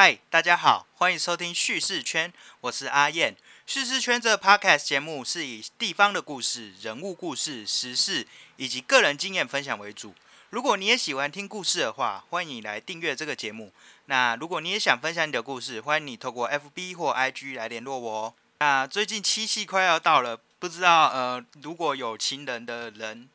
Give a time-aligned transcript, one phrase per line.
[0.00, 3.36] 嗨，大家好，欢迎收听叙事圈，我是阿燕。
[3.66, 8.24] 叙事圈这个 podcast 节目是以地方的故事、人物故事、时事
[8.58, 10.14] 以及个人经验分享为主。
[10.50, 13.72] 如果你也喜欢听故事的话，欢迎你来订阅这个节目。
[14.04, 18.34] 那如果你也想分享你的故事，欢迎你透过 FB 或 IG 来联络我哦。
[18.60, 23.28] 那最近七夕快要到了，不知道呃，如果有情人的人，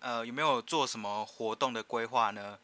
[0.00, 2.58] 呃，有没有做什么活动的规划呢？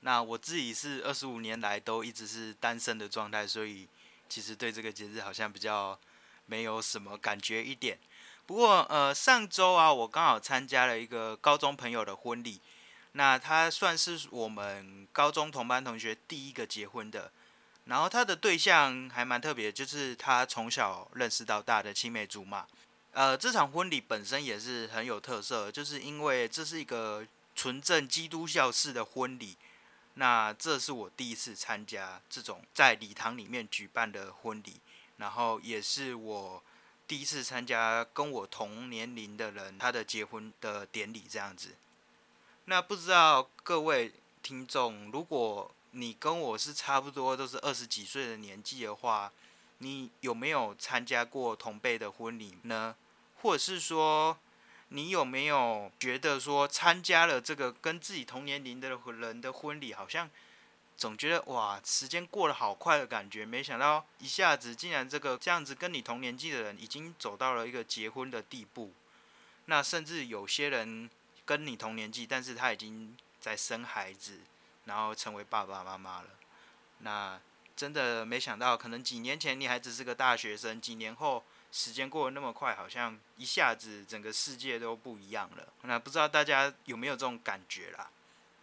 [0.00, 3.88] 那我自己是二十五年来都一直是单身的状态，所以
[4.28, 5.98] 其实对这个节日好像比较
[6.46, 7.98] 没有什么感觉一点。
[8.46, 12.60] 不过呃，上周啊，我刚好参加了一个高中朋友的婚礼。
[13.12, 17.32] 那他算是我们高中同班同学第一个结婚的，
[17.86, 22.66] 然后他的对象还蛮特别，就是他从小认识到大的青梅竹马。
[23.12, 27.26] 呃，这场婚礼本身也是很有特色，就是因为这是一个
[27.56, 29.56] 纯正基督教式的婚礼。
[30.18, 34.80] 那这是我第一次参加这种在礼堂里面举办的婚礼，
[35.18, 36.60] 然后也是我
[37.06, 41.76] 第一次参加跟我同年龄的人他的结婚的典礼这样子。
[42.64, 49.32] 那不知道各位听众，如果你跟我是差不多都是二十几岁的年纪的话，
[49.78, 52.96] 你有没有参加过同辈的婚礼呢？
[53.40, 54.36] 或者是说，
[54.88, 60.28] 你有没有觉得说参加了这个跟自己同年龄的人的婚礼，好像
[60.96, 63.44] 总觉得哇，时间过得好快的感觉？
[63.44, 68.92] 没想到一下子竟然这个这样子跟你同年纪的人已经走到了一个结婚的地步，
[69.66, 71.10] 那甚至有些人。
[71.48, 74.40] 跟你同年纪，但是他已经在生孩子，
[74.84, 76.28] 然后成为爸爸妈妈了。
[76.98, 77.40] 那
[77.74, 85.66] 真的没想到，可能几年前你还只是个大学生，几年后时间过得那么快，好像一下子整个世界都不一样了。
[85.82, 88.10] 那不知道大家有没有这种感觉啦？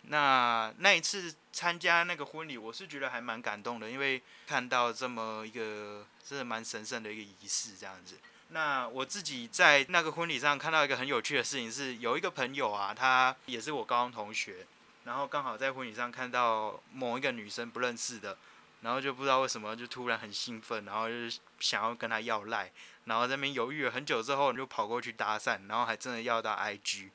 [0.07, 8.19] 那那一次参加那个婚礼，我是觉得还蛮感动的，因为看到这么一个真的蛮神圣的一个仪式，这样子。
[8.49, 14.67] 那我自己在那个婚礼上看到一个很有趣的事情，是有一个朋友啊，他也是我高中同学，
[15.05, 18.37] 然后刚好在婚礼上看到某一个女生不认识的，
[18.81, 22.71] 然后就不知道为什么就突然很兴奋，然后就是想要跟她要赖，
[23.05, 27.09] 然后在那边犹豫了很久之后，你就跑过去搭讪，然后还真的要到 IG。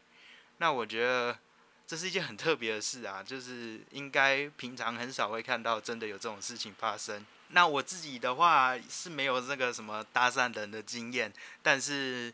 [0.58, 1.38] 那我觉得
[1.86, 7.24] 这是一件很特别的事啊，就是应该平常很少会看到真的有这种事情发生。
[7.48, 12.32] 那我自己的话是没有这个什么搭讪人的经验，但是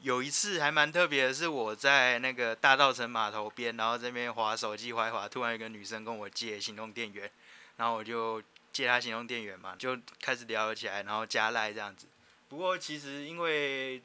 [0.00, 7.30] 有一次还蛮特别的，是我在那个大道城码头边，然后这边划手机划划，突然有个女生跟我借行动电源，
[7.76, 12.08] 然后我就借她行动电源嘛，就开始聊起来，然后加赖这样子。
[12.52, 14.02] 不过其实因为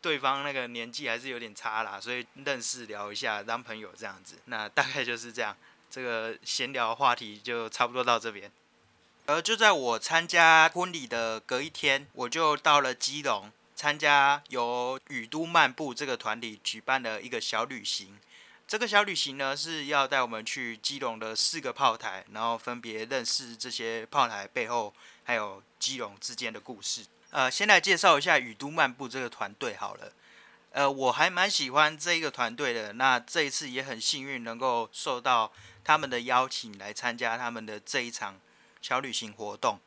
[0.00, 4.34] 对方那个年纪还是有点差啦，所以认识聊一下当朋友这样子。
[4.46, 5.56] 那大概就是这样，
[5.88, 8.50] 这个闲聊话题就差不多到这边。
[9.26, 18.18] 而就在我参加婚礼的隔一天，我就到了基隆参加由雨都漫步这个团体举办的一个小旅行。
[18.66, 27.04] 这个小旅行呢，是要带我们去基隆的四个炮台，然后分别认识这些炮台背后还有基隆之间的故事。
[27.34, 30.12] 呃，先来介绍一下雨都漫步这个团队好了。
[30.70, 32.92] 呃，我还蛮喜欢这一个团队的。
[32.92, 35.52] 那这一次也很幸运能够受到
[35.82, 38.38] 他们的邀请来参加他们的这一场。
[38.80, 39.80] 小旅行活动，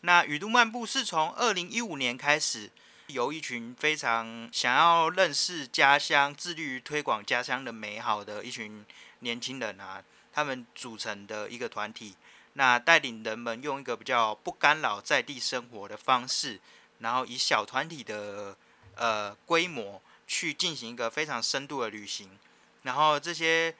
[0.00, 2.68] 那雨都漫步是从二零一五年开始，
[3.06, 8.84] 由一群非常想要认识家乡、致力于推广家乡的美好的一群
[9.20, 12.16] 年轻人啊，他们组成的一个团体。
[12.54, 16.60] 那带领人们用一个比较不干扰在地生活的方式，
[17.02, 18.56] 然后以小团体的
[18.94, 22.38] 呃规模去进行一个非常深度的旅行，
[22.82, 23.74] 然后这些。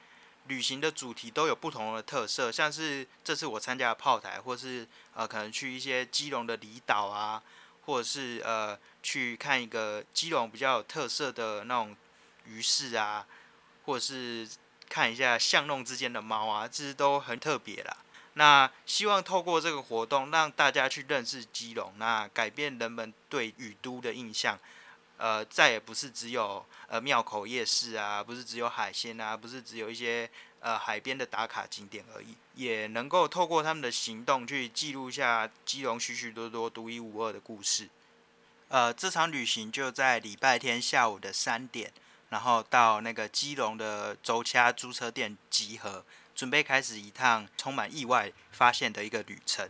[0.47, 7.41] 旅行的主题都有不同的特色，像是这次我参加的炮台，或是呃可能去一些基隆的离岛啊，
[7.85, 11.95] 或者是呃去看一个基隆比较有特色的那种
[12.43, 13.25] 鱼市啊，
[13.85, 14.45] 或者是
[14.89, 17.95] 看一下巷弄之间的猫啊，这些都很特别啦。
[18.33, 24.57] 那希望透过这个活动，让大家去认识基隆，那改变人们对雨都的印象。
[25.17, 37.87] 呃，再也不是只有呃庙口夜市啊，不是只有海鲜啊，不是只有一些呃海边的打卡景点而已，也能够透过他们的行动去记录下基隆许许多多独一无二的故事。
[38.67, 41.93] 呃，这场旅行就在礼拜天下午的三点，
[42.29, 46.03] 然后到那个基隆的周掐租车店集合，
[46.35, 49.69] 准备开始一趟充满意外发现的一个旅程。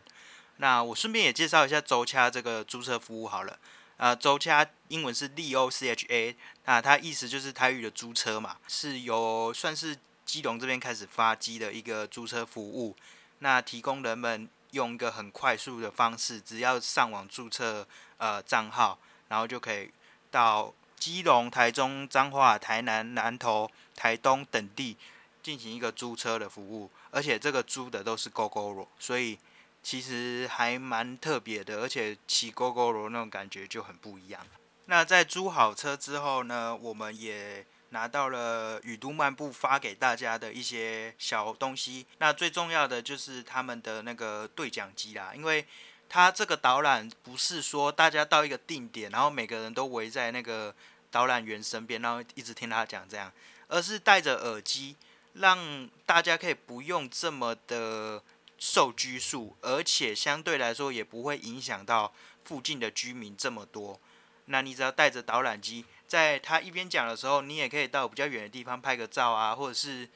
[0.57, 3.57] 那我顺便也介绍一下周掐这个租车服务好了。
[3.97, 12.95] 呃，周家英文是 D O C H A，那它意思就是台语的租车嘛，是由算是基隆这边开始发机的一个租车服务，
[13.39, 17.87] 那提供人们用一个很快速的方式，只要上网注册
[18.17, 19.91] 呃账号，然后就可以
[20.31, 24.97] 到基隆、台中、彰化、台南、南投、台东等地
[25.43, 29.37] 进行一个租车的服务，而且这个租的都是 GoGo 所以
[29.83, 34.47] 其实还蛮特别的，而且骑 GoGo 那种感觉就很不一样。
[34.85, 42.05] 那在租好车之后呢，我们也拿到了雨都漫步发给大家的一些小东西。
[42.17, 45.65] 那最重要的就是他们的那个对讲机啦，因为
[46.09, 50.73] 它这个导览不是说大家到一个定点，然后每个人都围在那个
[51.11, 53.31] 导览员身边，然后一直听他讲这样，
[53.67, 54.95] 而是戴着耳机，
[55.33, 58.21] 让大家可以不用这么的
[58.57, 62.13] 受拘束，而且相对来说也不会影响到
[62.43, 63.99] 附近的居民这么多。
[64.45, 70.07] 那你只要带着导览机，在他一边讲的时候，你也可以到比较远的地方拍个照啊，或者是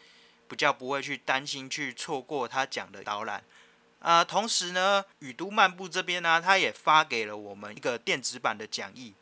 [0.49, 3.43] 比较不会去担心去错过他讲的导览
[3.99, 4.23] 啊。
[4.23, 9.13] 同时呢，雨都漫步这边呢，他也发给了我们一个电子版的讲义，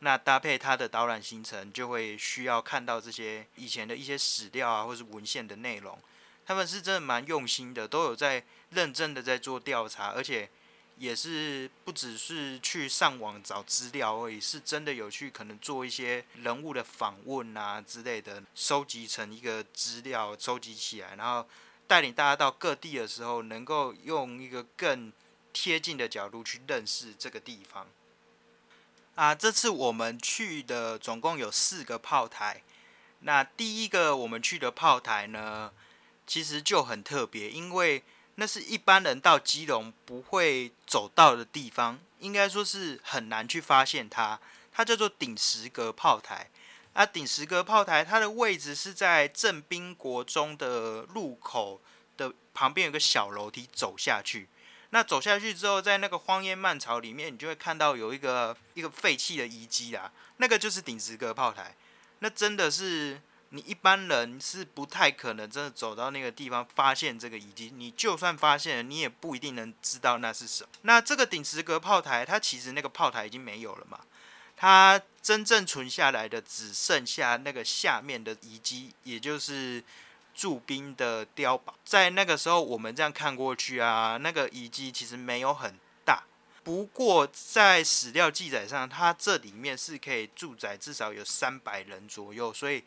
[0.00, 5.98] 那搭配他的导览行程，就会需要看到这些以前的一些史料啊，或是文献的内容。
[6.44, 10.50] 他们是真的蛮用心的，都有在认真的在做调查，而且。
[10.98, 21.48] 也是不只是去上网找资料而已，是真的有去可能做一些人物的访问啊之类的，收集成一个资料，收集起来，然后
[21.86, 25.10] 带领大家到各地的时候，能够用一个更
[25.54, 27.86] 贴近的角度去认识这个地方。
[29.20, 32.62] 啊，这次我们去的总共有四个炮台，
[33.18, 35.70] 那第一个我们去的炮台呢，
[36.26, 38.02] 其实就很特别，因为。
[38.36, 44.40] 那是一般人到基隆不会走到的地方，应该说是很难去发现它。
[44.72, 46.48] 它叫做顶石阁炮台。
[46.94, 51.82] 啊，顶石阁炮台它的位置是在正滨国中的路口
[52.16, 54.48] 的旁边，有个小楼梯走下去。
[54.90, 60.12] 那走下去之后，在那个荒烟蔓草里面，你就会看到有一个一个废弃的遗迹啦。
[60.36, 61.74] 那个就是顶石阁炮台。
[62.20, 63.20] 那真的是。
[63.52, 70.68] 你一般人是不太可能真的走到那个地方发现这个遗迹，你就算发现了，你也不一定能知道那是什么。
[70.82, 74.02] 那这个顶石阁炮台，它其实那个炮台已经没有了嘛，
[74.56, 79.82] 它真正存下来的只剩下那个下面的遗迹，也就是
[80.40, 81.74] 驻兵的碉堡。
[81.84, 85.74] 在那个时候，我们这样看过去啊，那个遗迹其实没有很
[86.06, 86.22] 大，
[86.64, 92.82] 不过在史料记载上，它这里面是可以住宅至少有三百人左右，所以。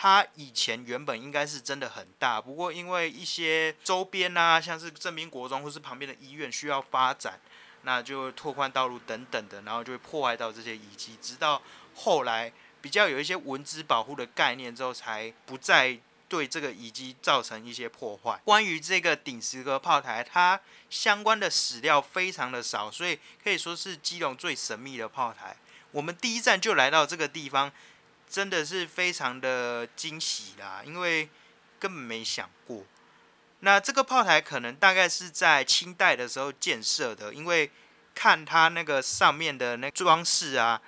[0.00, 7.40] 它以前原本应该是真的很大，不过因为一些周边啊，像是正滨国中或是旁边的医院需要发展，
[7.82, 11.18] 那就拓宽道路等等的，然后就会破坏到这些遗迹。
[11.20, 11.60] 直到
[11.96, 18.40] 后来比较有一些文字保护的概念之后，才不再对这个遗迹造成一些破坏。
[18.44, 20.60] 关于这个顶石阁炮台，它
[20.90, 25.56] 相关的史料非常的少，所以可以说是基隆最神秘的炮台。
[25.90, 27.72] 我们第一站就来到这个地方。
[28.30, 31.30] 真的是非常的惊喜啦，因为
[31.80, 32.84] 根本没想过。
[33.60, 37.70] 那这个炮台可能大概是在清代的时候建设的，因为
[38.14, 40.78] 看它那个上面的那装饰啊，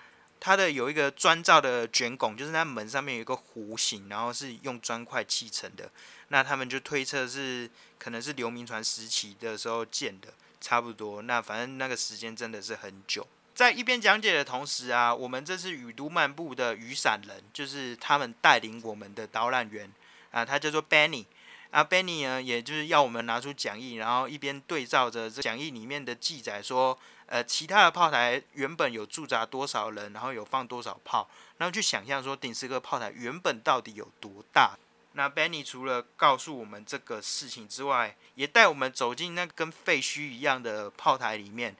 [0.40, 5.90] 它的有一个砖造的卷拱，就是它门上面有一个弧形，然后是用砖块砌成的。
[6.28, 11.20] 那他们就推测是可能是刘铭传时期的时候建的，差不多。
[11.22, 13.26] 那反正那个时间真的是很久。
[13.54, 19.92] 在一边讲解的同时啊，我们这是雨都漫步的雨伞人，就是他们带领我们的导览员
[20.30, 21.26] 啊，他叫做 Benny
[21.70, 26.98] 啊，Benny 呢，也就是要我们拿出讲义，然后一边对照着这讲义里面的记载，说
[27.30, 34.76] 呃，其他的炮台原本有驻扎多少人，然后有放多少炮，然后去想象说顶石个炮台原本到底有多大。
[35.12, 41.74] 那 Benny 除了告诉我们这个事情之外，也带我们走进那跟废墟一样的炮台里面。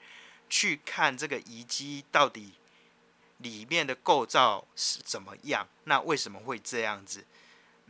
[0.53, 2.55] 去看这个遗迹到底
[3.39, 5.69] 里面的构造是怎么样？
[5.85, 7.25] 那为什么会这样子？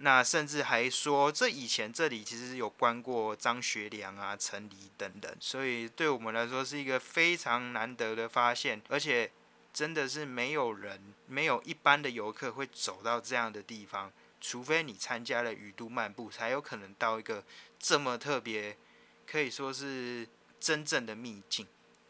[0.03, 9.31] 那甚至还说，这以前这里其实有关过张学良啊、陈黎等等，所以对我们来说是一个非常难得的发现，而且
[9.75, 17.45] 真的是没有人、没有一般的游客会走到这样的地方，除非你参加了雨都漫步，才有可能到一个
[17.79, 18.79] 这么特别，
[19.27, 20.27] 可以说是
[20.59, 21.67] 真正的秘境。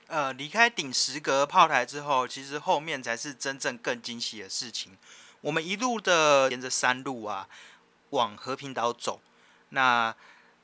[0.07, 4.97] 呃，离开顶石阁炮台之后，其实后面才是真正更惊喜的事情。
[5.43, 7.49] 我们一路的沿着山路啊，
[8.11, 9.21] 往和平岛走，
[9.71, 10.15] 那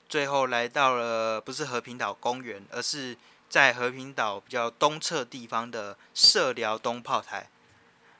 [0.08, 3.16] 最后来到了不是和平岛公园，而是
[3.48, 7.48] 在和平岛比较东侧地方的社寮东炮台。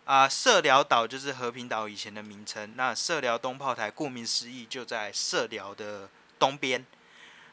[0.05, 2.75] 啊，社寮岛就是和平岛以前的名称。
[2.77, 6.87] 那社寮东炮台，顾名思义就在社寮的东边。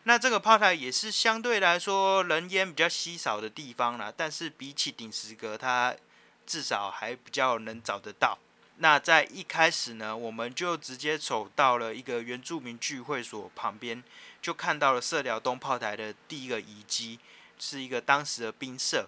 [0.03, 5.95] 那这个炮台也是相对来说人烟比较稀少的地方啦，但是比起顶石阁，它
[6.45, 8.37] 至少还比较能找得到。
[8.83, 14.03] 那在一开始呢，我们就直接走到了一个原住民聚会所旁边，
[14.41, 17.17] 就看到了社寮东炮台的第一个遗迹，
[17.57, 19.07] 是一个当时的兵舍。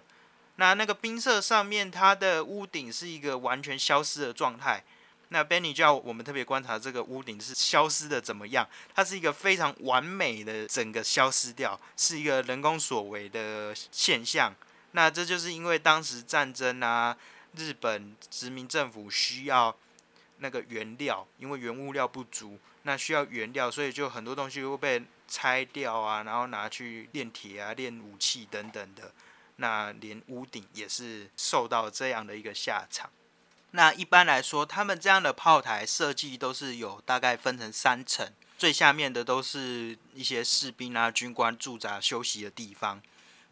[0.54, 4.82] 那那个兵舍上面，它的屋顶是一个完全消失的状态。
[5.28, 8.66] 那 Benny 叫我们特别观察这个屋顶是消失的怎么样？
[8.94, 14.54] 它是一个非常完美的整个消失掉，是一个人工所为的现象。
[14.92, 17.14] 那这就是因为当时战争啊，
[17.56, 19.74] 日本殖民政府需要
[20.38, 29.12] 那个原料，因为原物料不足，那需要原料，所以就很多东西会被拆掉啊，然后拿去炼铁啊、炼武器等等的。
[29.56, 33.10] 那连屋顶也是受到这样的一个下场。
[33.70, 43.02] 那一般来说，他们这样的炮台设计都是有大概分成三层，最下面的都是一些士兵啊、军官驻扎休息的地方，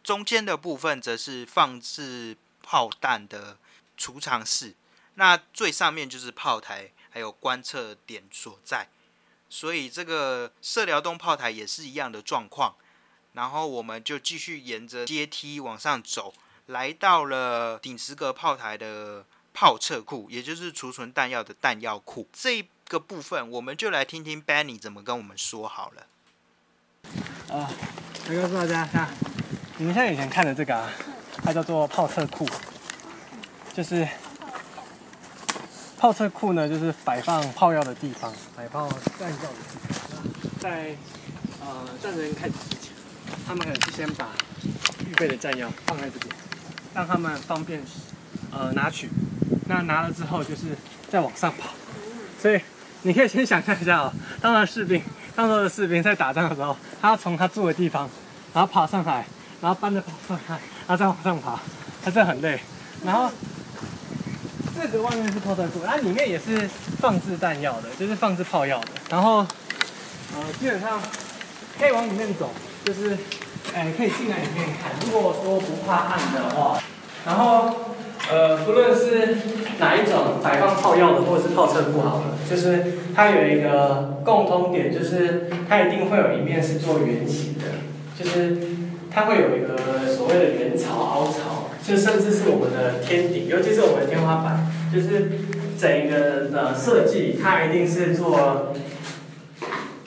[0.03, 3.57] 中间的部分则是放置炮弹的
[3.97, 4.73] 储藏室，
[5.15, 8.87] 那最上面就是炮台还有观测点所在。
[9.49, 12.75] 所以这个射辽东炮台也是一样的状况。
[13.33, 16.33] 然后我们就继续沿着阶梯往上走，
[16.67, 19.25] 来到了顶石阁炮台的。
[19.57, 26.07] 炮测库，也就是储存弹药的弹药库，这个部分我们就来听听 Benny 怎么跟我们说好了。
[27.47, 27.71] 啊，
[28.27, 29.15] 来告诉大家，看，
[29.77, 30.91] 你们像以前看的这个啊，
[31.41, 32.45] 它叫做炮测库，
[33.75, 34.07] 就是
[35.97, 38.87] 炮车库呢，就是摆放炮药的地方，摆放
[39.19, 40.21] 弹药的地方。
[40.59, 40.95] 在
[41.59, 42.93] 呃战争开始之前，
[43.45, 44.29] 他们可能是先把
[45.05, 46.33] 预备的弹药放在这边，
[46.93, 47.83] 让他们方便
[48.49, 49.09] 呃拿取。
[49.67, 50.67] 那拿了之后，就是
[51.09, 51.71] 再往上跑，
[52.41, 52.61] 所以
[53.01, 55.03] 你可以先想象一下哦，当时士兵，
[55.35, 58.09] 当时的士兵在打仗的时候，他从他住的地方，
[58.53, 59.25] 然后爬上来，
[59.59, 61.59] 然后搬着跑上来，然后再往上爬，
[62.01, 62.57] 他真的很累。
[63.03, 63.29] 然后
[64.81, 68.87] 这个外面是炮弹库，它里面也是放置弹药的，就是放置炮药的。
[69.09, 69.45] 然后
[70.35, 70.99] 呃，基本上
[71.79, 72.49] 可以往里面走，
[72.83, 73.17] 就是
[73.73, 74.91] 哎，可以进来里面看。
[75.05, 76.79] 如果说不怕暗的话，
[77.25, 77.95] 然后。
[78.27, 79.37] 呃，不论是
[79.77, 87.65] 哪一种摆放炮药的，或者是炮车库好了，就是它有一个共通点，就是它一定会有一面是做圆形的，
[88.17, 88.57] 就是
[89.11, 95.31] 它会有一个所谓的圆槽、凹槽，就甚至是我们的天顶，尤其是我们的天花板，就是
[95.77, 98.73] 整个的设计，它一定是做，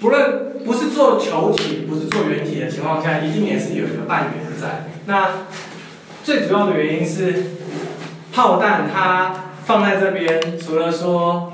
[0.00, 4.87] 不论不是做球体，不是做圆体的情况下，一定也是有一个半圆在。
[5.06, 5.47] 那
[6.25, 7.58] 最主要的原因是。
[8.30, 11.52] 炮弹它放在这边，除了说，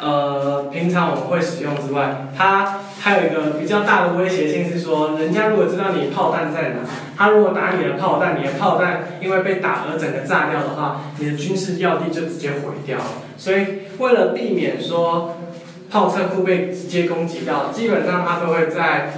[0.00, 6.76] 呃，平常我们会使用之外，它还有一个比较大的威胁性是说，人家如果知道你炮弹在哪，
[7.14, 13.04] 他如果打你的炮弹，你的炮弹因为被打而整个炸掉的话，你的军事要地就直接毁掉了。
[13.36, 13.66] 所以
[13.98, 15.36] 为了避免说
[15.90, 19.12] 炮车库被直接攻击到，基本上它都会在。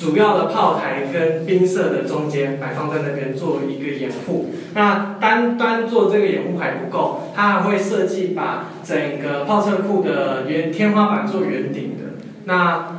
[0.00, 4.54] 主要的炮台跟兵舍的中间摆放在那边做一个掩护。
[4.72, 12.22] 那单单做这个掩护还不够，它还会设计把整个炮车库的圆天花板做圆顶的。
[12.44, 12.97] 那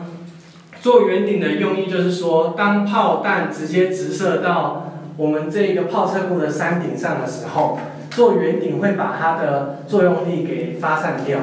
[0.82, 7.78] 做圆顶的用意就是说，当炮弹直接直射到我们这个炮车库的山顶上的时候，
[8.12, 11.40] 做圆顶会把它的作用力给发散掉。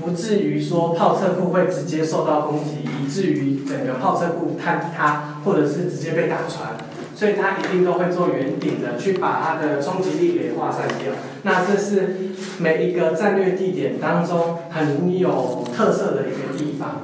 [0.00, 6.70] 不至于说炮车库会直接受到攻击，以至于整个炮车库坍塌，或者是直接被打穿，
[7.14, 11.12] 所以它一定都会做圆顶的，去把它的冲击力给化散掉。
[11.42, 12.16] 那这是
[12.58, 17.02] 每一个战略地点当中很有特色的一个地方。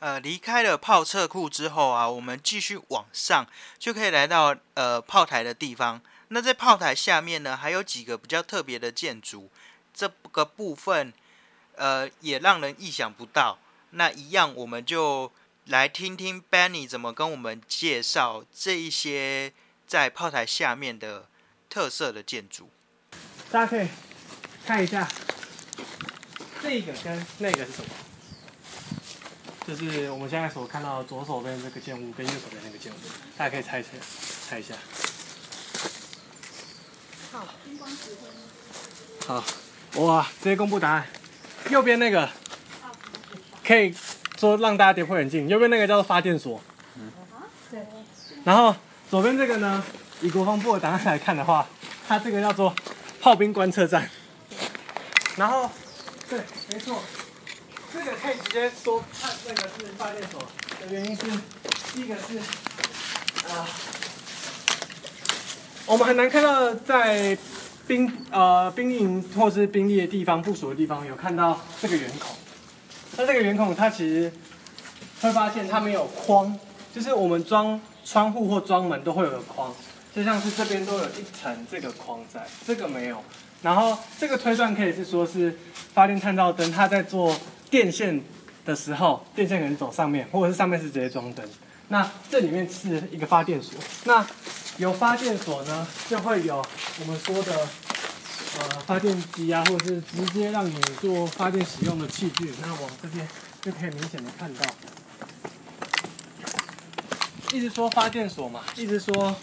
[0.00, 3.46] 呃，离开了炮车库之后啊，我们继续往上，
[3.78, 6.02] 就可以来到呃炮台的地方。
[6.28, 9.48] 那在炮台下面呢，还有几个比较特别的建筑，
[9.94, 11.12] 这个部分。
[11.76, 13.58] 呃，也让人意想不到。
[13.92, 15.32] 那一样，我们就
[15.64, 19.54] 来听听 Benny 怎么跟我们介绍这一些
[19.86, 21.26] 在炮台下面的
[21.70, 22.68] 特色的建筑。
[23.50, 23.88] 大家可以
[24.66, 25.08] 看一下，
[26.62, 27.88] 这个跟那个是什么？
[29.70, 32.96] 就是我们现在所看到左手边这个建物跟右手边那个建物，
[33.36, 33.90] 大家可以猜一猜，
[34.48, 34.74] 猜一下。
[37.30, 37.46] 好，
[39.28, 39.44] 好，
[40.02, 41.06] 哇，直接公布答案。
[41.70, 42.28] 右边那个
[43.64, 43.94] 可以
[44.38, 45.46] 说让大家跌破眼镜。
[45.46, 46.60] 右边那个叫做发电所，
[48.42, 48.74] 然后
[49.08, 49.84] 左边这个呢，
[50.20, 51.64] 以国防部的档案来看的话，
[52.08, 52.74] 它这个叫做
[53.20, 54.10] 炮兵观测站。
[55.36, 55.70] 然后，
[56.28, 56.40] 对，
[56.72, 57.00] 没错，
[57.92, 60.40] 这个可以直接说看那个是发电所
[60.80, 61.22] 的原因是，
[61.92, 62.38] 第一个是，
[63.48, 63.66] 啊、
[65.86, 67.36] 我们很难看到在
[67.88, 72.36] 兵呃兵营或是兵力的地方部署的地方有看到这个圆孔。
[73.16, 74.32] 那这个圆孔它其实
[75.20, 76.56] 会发现它没有框，
[76.94, 79.74] 就是我们装窗户或装门都会有个框，
[80.14, 83.20] 就像是这边都有一层这个框在，这个没有。
[83.62, 85.58] 然后这个推断可以是说是
[85.92, 87.36] 发电探照灯，它在做
[87.70, 88.22] 电线
[88.64, 91.48] 的时候，电线可能走上面，或者是上面是直接装灯。
[91.88, 93.74] 那这里面是一个发电所，
[94.04, 94.24] 那
[94.76, 96.64] 有发电所呢，就会有
[97.00, 97.52] 我们说的
[98.58, 102.52] 呃发电机啊，或者是直接让你做发电使用的器具。
[102.62, 103.26] 那往这边
[103.62, 104.64] 就可以明显的看到，
[107.52, 109.34] 一直说发电所嘛，一直说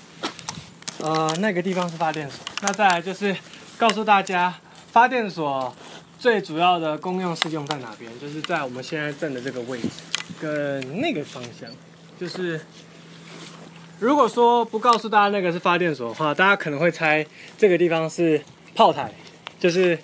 [1.00, 2.40] 呃那个地方是发电所。
[2.62, 3.36] 那再来就是
[3.78, 4.56] 告诉大家，
[4.92, 5.76] 发电所
[6.20, 8.12] 最主要的功用是用在哪边？
[8.20, 9.88] 就是在我们现在站的这个位置，
[10.42, 11.70] 跟那个方向。
[12.20, 12.60] 就是
[14.00, 17.26] 如果说不告诉大家那个是发电所的话，大家可能会猜
[17.58, 18.42] 这个地方是
[18.74, 19.12] 炮台，
[19.60, 19.98] 就是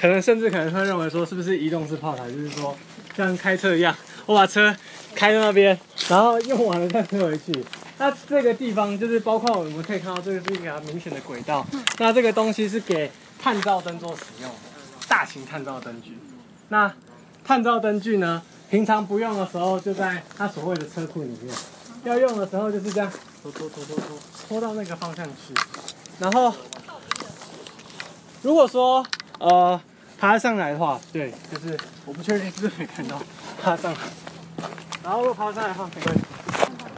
[0.00, 2.74] 可能甚至可能会认为说是不是移动式炮台，就是说
[3.14, 3.94] 像开车一样，
[4.24, 4.74] 我把车
[5.14, 7.52] 开到那边，然后用完了再推回去。
[7.98, 11.66] 那这个地方就是包括我们可以看到这个是一个明显的轨道，
[11.98, 14.56] 那这个东西是给探照灯做使用的，
[15.08, 16.18] 大型探照灯具。
[16.68, 16.92] 那
[17.44, 21.54] 探照灯具呢，平常不用的时候就在它所谓的车库里面，
[22.04, 23.10] 要用的时候就是这样
[23.42, 25.54] 拖拖拖拖拖拖到那个方向去，
[26.18, 26.52] 然后
[28.42, 29.04] 如果说
[29.38, 29.80] 呃
[30.18, 33.20] 爬上来的话，对，就是我不确定是不是可以看到
[33.62, 33.98] 爬上来，
[35.02, 36.20] 然后如果爬上来的话没关系，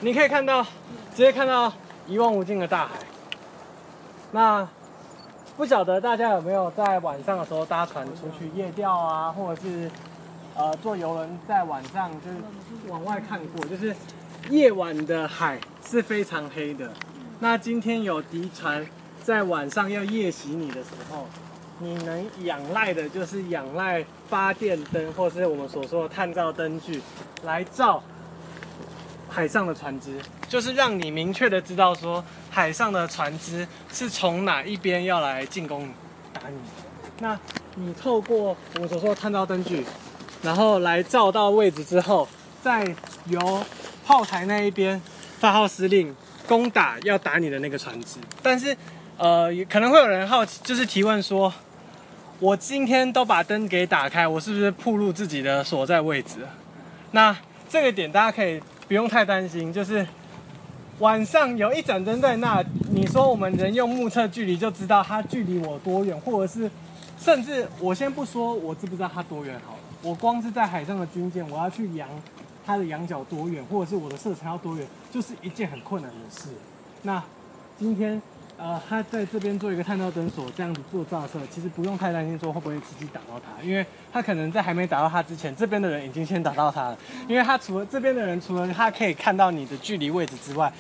[0.00, 1.73] 你可以看到直接看到
[2.09, 2.95] 一望无尽的大海。
[4.33, 4.69] 那
[5.57, 9.90] 不晓得大家有没有在晚上的时候搭船出去夜钓啊，或者是
[10.57, 12.37] 呃坐游轮在晚上就是
[12.88, 13.94] 往外看过，就是
[14.48, 16.90] 夜晚的海是非常黑的。
[17.38, 18.87] 那今天有敌船
[19.22, 21.27] 在晚上要夜袭你的时候，
[21.79, 27.03] 你能仰赖的就是仰赖发电灯，或是我们所说的探照灯具
[27.44, 28.03] 来照
[29.29, 35.88] 海上的船只，就是让你明确的知道说海上的船只是从哪一边要来进攻
[36.32, 36.56] 打你。
[37.20, 37.38] 那
[37.76, 39.84] 你透过我所说的探照灯具，
[40.42, 42.28] 然后来照到位置之后，
[42.62, 42.84] 再
[43.26, 43.62] 由
[44.04, 45.00] 炮台那一边
[45.38, 46.14] 发号施令
[46.48, 48.18] 攻打要打你的那个船只。
[48.42, 48.76] 但是，
[49.16, 51.52] 呃，可能会有人好奇，就是提问说，
[52.38, 56.38] 我今天都把灯给打开，我是不是暴露自己的所在位置？
[57.12, 57.36] 那
[57.68, 60.06] 这个点大家可以不用太担心，就是
[61.00, 66.70] 晚上有一盏灯在那，你说我们人用目测距离就知道它距离我多远，或者是
[67.18, 72.06] 甚至我先不说我知不知道它多远好了，我光是在海上的军舰，我要去量
[72.66, 76.50] 它的仰角多远，或者是我的射程要多远，就是一件很困难的事。
[77.00, 77.22] 那
[77.78, 78.20] 今天
[78.62, 86.99] 呃，他在这边做一个探照灯所这样子做照射，其实不用太担心说会不会直接打到他，因为他可能在还没打到他之前，这边的人已经先打到他了。
[87.27, 90.70] 因为他除了这边的人，除了他可以看到你的距离位置之外，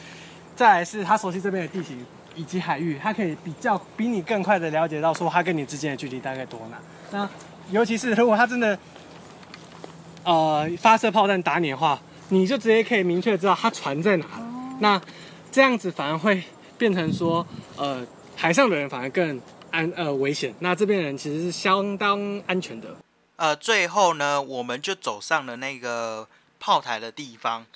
[0.54, 6.76] 再来是他熟悉这边的地形以及海域，他可以比较比你更快的了解到说他跟你之间的距离大概多哪。
[7.10, 7.26] 那
[7.70, 8.78] 尤其是如果他真的
[10.24, 14.26] 呃发射炮弹打你的话，你就直接可以明确知道他船在哪。
[14.80, 15.00] 那
[15.50, 16.42] 这样子反而会
[16.80, 19.38] 变成说，呃，海上的人反而更
[19.70, 20.54] 安呃危险。
[20.60, 22.96] 那这边人其实是相当安全的。
[23.36, 26.26] 呃，最后呢，我们就走上了那个
[26.58, 27.66] 炮台的地方。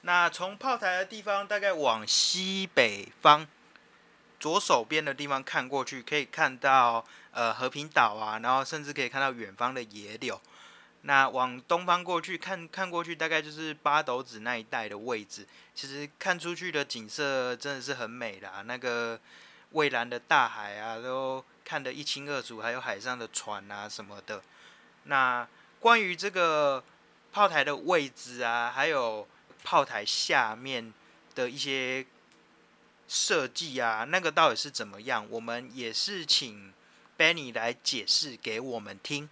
[0.00, 3.46] 那从炮台的地方大概往西北方
[4.40, 10.40] 左手边的地方看过去，可以看到呃和平岛啊，然后甚至可以看到远方的野柳。
[11.08, 15.46] 那往东方过去看看过去，大概就是八斗子那一带的位置。
[15.74, 19.18] 其实看出去的景色真的是很美啦，那个
[19.70, 24.42] 蔚蓝的大海啊，都看得一清二楚，还有海上的船啊什么的。
[25.04, 25.48] 那
[25.80, 26.84] 关于这个
[27.32, 29.26] 炮台的位置啊，还有
[29.64, 30.92] 炮台下面
[31.34, 32.04] 的一些
[33.08, 35.26] 设计啊，那个到底是怎么样？
[35.30, 36.70] 我们也是请
[37.16, 39.26] Benny 来解释给我们听。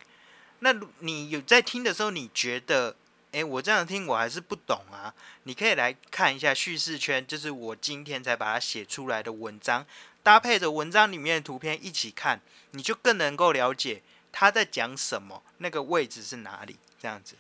[0.61, 2.97] 那你有在听的时候，你觉得，
[3.33, 5.13] 诶，我这样听我还是不懂啊？
[5.43, 9.85] 你可以来看一下叙事圈，就是我今天才把它写出来的文章，
[10.23, 12.41] 搭配着文章里面的图片一起看，
[12.71, 14.01] 你就更能够了解
[14.33, 17.35] 他在讲什么，那个位置是哪里，这样子。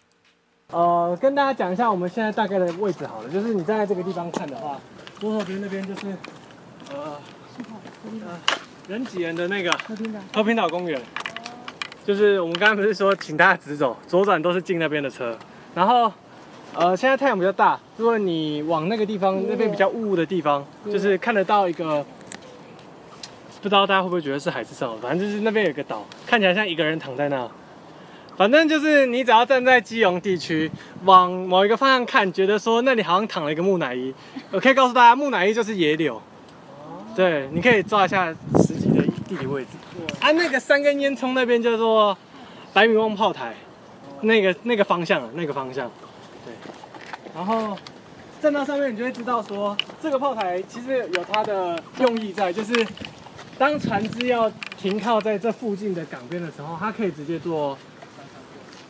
[0.68, 4.80] 呃，跟大家讲一下我们现在大概的位置好了，就是你站在这个地方看的话，
[5.18, 6.16] 左手边那边就是
[6.90, 7.20] 呃
[8.04, 8.40] 呃
[8.88, 11.00] 人挤人的那个和平岛和平岛公园。
[12.06, 15.36] 就是我们刚刚不是说请大家直走，左转都是进那边的车。
[15.74, 16.12] 然后，
[16.72, 22.06] 呃，现在太阳比较大，如果你往那个地方，那边比较雾的地方，就是看得到一个，
[23.60, 27.48] 不知道大家会不会觉得是海市蜃楼，反正就是那边有个岛，看起来像一个人躺在那。
[28.36, 30.70] 反正就是你只要站在基隆地区，
[31.04, 34.14] 往某一个方向看，觉得说那里好像躺了一个木乃伊。
[34.52, 36.22] 我可以告诉大家，木乃伊就是野柳。
[37.16, 38.32] 对，你可以抓一下
[39.28, 39.70] 地理位置。
[40.20, 42.16] 啊，那个三根烟囱那边叫做
[42.72, 43.54] 白米旺炮台，
[44.22, 45.90] 那个那个方向，那个方向。
[46.44, 46.54] 对，
[47.34, 47.76] 然后
[48.40, 52.86] 站到上面，你就会知道说，这个炮台其实有它的用意在，就是
[53.58, 57.76] 当船只要停靠在这附近的港边的时候，它可以直接做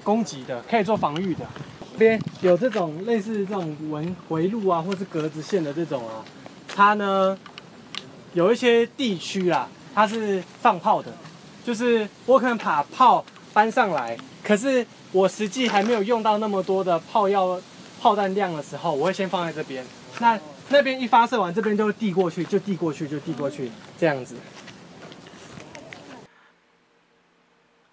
[0.02, 1.46] 攻击的，可以做防御的。
[1.92, 6.20] 这边有这种类似这种纹回路啊，或是格子线的这种啊，
[6.68, 7.38] 它呢
[8.34, 9.66] 有一些地区啊，
[9.96, 11.10] 它是放炮的，
[11.64, 17.58] 就是我可能把炮搬上来，可是我实际还没有用到那么多的炮药
[17.98, 19.82] 炮弹量的时候，我会先放在这边。
[20.18, 24.36] 那那边一发射完，这边就递过去，就递过去，就递过去，这样子。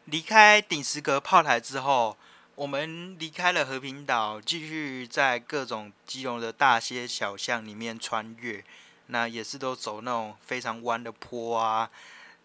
[0.04, 2.18] 离开顶石阁炮台之后，
[2.56, 8.62] 我们离开了和平岛，继续在各种基隆的大街小巷里面穿越。
[9.08, 11.89] 那也是都走那种非常弯的坡啊，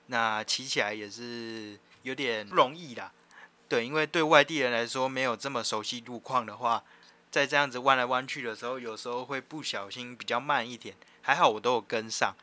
[0.06, 3.12] 那骑起来也是有点不容易啦。
[3.68, 6.82] 对，因为对外地人来说，没有这么熟悉路况的话，
[7.30, 10.94] 在这样子弯来弯去的时候，有时候会不小心比较慢一点。
[11.20, 12.34] 还好我都有跟上。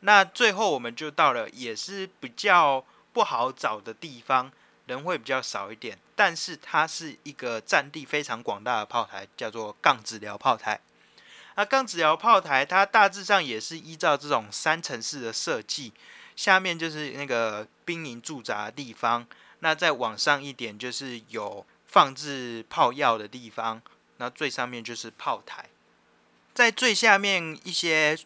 [0.00, 4.52] 那最后我们就到了，也是比较不好找的地方，
[4.86, 10.78] 人会比较少一点，但是它是一个占地非常广大的炮台，叫做杠子寮炮台。
[11.60, 15.92] 那钢子寮炮台，它大致上也是依照这种三层式的设计，
[16.34, 19.26] 下面就是那个兵营驻扎的地方，
[19.58, 23.82] 那再往上一点就是有放置炮药的地方，
[24.16, 25.68] 那最上面就是炮台，
[26.54, 28.18] 在最下面一些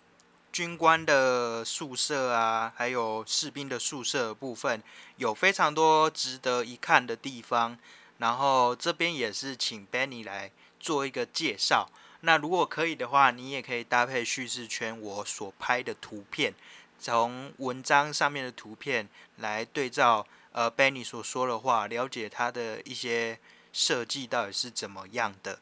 [0.53, 4.81] 军官的宿舍啊，还有士兵的宿舍部分，
[5.17, 7.77] 有非常多值得一看的地方，
[8.19, 11.91] 然后这边也是请 Benny 来做一个介绍。
[12.25, 16.55] 那如果可以的话，你也可以搭配叙事圈我所拍的图片，
[16.99, 19.07] 从文章上面的图片
[19.37, 23.39] 来对照呃 Benny 所说的话，了解他的一些
[23.75, 25.59] 设计到底是怎么样的。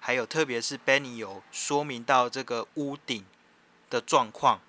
[0.00, 3.26] 还有特别是 Benny 有说明到这个屋顶
[3.90, 4.62] 的状况，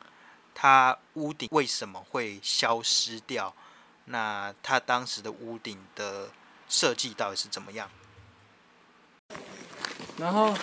[0.54, 3.56] 它屋顶为什么会消失掉？
[4.06, 6.32] 那他当时的屋顶的
[6.68, 7.90] 设计到底是怎么样？
[10.18, 10.54] 然后。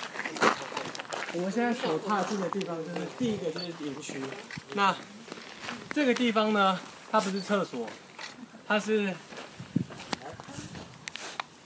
[1.32, 4.20] 我们现在所踏进的地方，就是第一个就是营区。
[4.74, 4.94] 那
[5.90, 6.78] 这个地方呢，
[7.10, 7.88] 它不是厕所，
[8.66, 9.14] 它是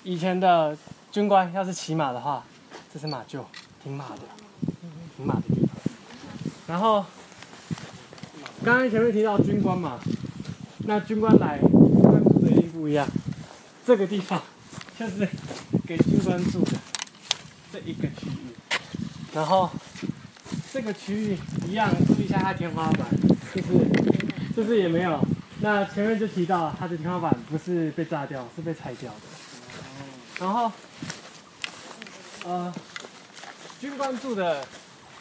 [0.03, 0.77] 以前的
[1.11, 2.44] 军官要是骑马的话，
[2.92, 3.42] 这是马厩，
[3.83, 4.20] 停马的，
[5.16, 5.68] 停马的地方。
[6.66, 7.07] 然后
[8.62, 9.98] 刚刚前面提到军官嘛，
[10.81, 13.09] 那军官来，军官的一定不一样。
[13.87, 14.42] 这个地方
[14.98, 15.27] 就是
[15.87, 16.72] 给军官住的
[17.72, 18.55] 这一个区域。
[19.34, 19.68] 然后
[20.72, 23.06] 这个区域一样，注意一下它天花板，
[23.52, 23.68] 就是
[24.56, 25.20] 就是也没有。
[25.60, 29.20] 那前面就提到它的天花板不是被炸掉，是被拆掉的。
[30.38, 30.70] 然后，
[32.44, 32.72] 呃，
[33.80, 34.64] 军官住的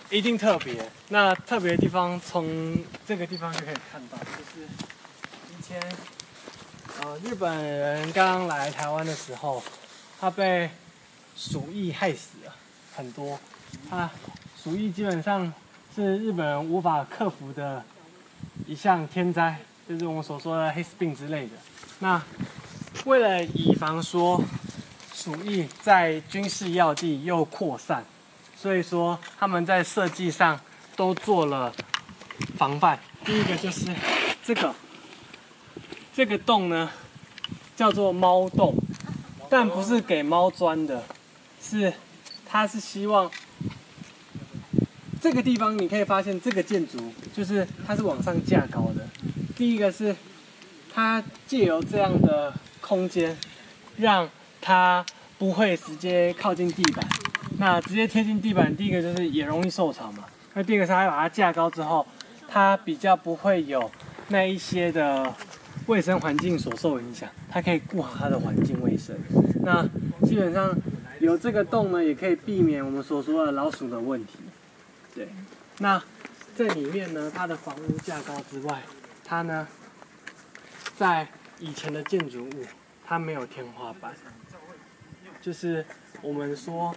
[0.09, 0.89] 一定特别。
[1.09, 4.67] 那特别的地方从这个地方就可以看到，就是
[5.57, 5.81] 以前
[7.01, 9.63] 呃日本人刚来台湾的时候，
[10.19, 10.69] 他被
[11.35, 12.53] 鼠疫害死了
[12.95, 13.39] 很多。
[13.89, 14.11] 啊，
[14.61, 15.53] 鼠疫基本上
[15.95, 17.83] 是日本人无法克服的
[18.65, 19.55] 一项天灾，
[19.87, 21.51] 就是我们所说的黑死病之类的。
[21.99, 22.19] 那
[23.05, 24.41] 为了以防说
[25.13, 28.03] 鼠疫在军事要地又扩散，
[28.55, 30.59] 所以说他们在设计上
[30.95, 31.71] 都做了
[32.57, 32.97] 防范。
[33.23, 33.93] 第一个就是
[34.43, 34.73] 这个，
[36.15, 36.89] 这个洞呢
[37.75, 38.73] 叫做猫洞，
[39.49, 41.03] 但不是给猫钻的，
[41.61, 41.93] 是
[42.45, 43.29] 它是希望。
[45.23, 46.97] 这个地方你可以发现，这个建筑
[47.33, 49.07] 就是它是往上架高的。
[49.55, 50.13] 第一个是
[50.93, 53.37] 它借由这样的空间，
[53.95, 55.05] 让它
[55.37, 57.07] 不会直接靠近地板。
[57.57, 60.25] 那直接贴近地板，第一个就是也容易受潮嘛。
[60.55, 62.05] 那第二个是它把它架高之后，
[62.49, 63.89] 它比较不会有
[64.27, 65.33] 那一些的
[65.85, 69.15] 卫生环境所受影响，它可以顾好它的环境卫生。
[69.61, 69.87] 那
[70.27, 70.77] 基本上
[71.21, 74.33] 有这个洞呢，也可以避免我们所说的老鼠的问题。
[75.15, 75.27] 对，
[75.77, 76.01] 那
[76.55, 78.81] 这里面呢，它的房屋架高之外，
[79.23, 79.67] 它呢，
[80.95, 81.27] 在
[81.59, 82.51] 以前的建筑物
[83.05, 84.13] 它没有天花板，
[85.39, 85.85] 就是
[86.21, 86.95] 我们说